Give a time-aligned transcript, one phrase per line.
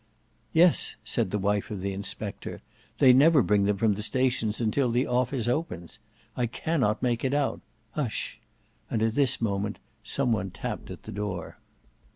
[0.51, 2.63] "Yes," said the wife of the inspector.
[2.97, 5.99] "They never bring them from the stations until the office opens.
[6.35, 7.61] I cannot make it out.
[7.91, 8.39] Hush!"
[8.89, 11.59] and at this moment some one tapped at the door.